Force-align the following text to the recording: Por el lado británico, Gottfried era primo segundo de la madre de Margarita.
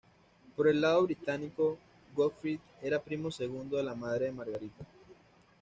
Por 0.55 0.67
el 0.67 0.81
lado 0.81 1.03
británico, 1.05 1.77
Gottfried 2.15 2.57
era 2.81 3.03
primo 3.03 3.29
segundo 3.29 3.77
de 3.77 3.83
la 3.83 3.93
madre 3.93 4.25
de 4.25 4.31
Margarita. 4.31 4.83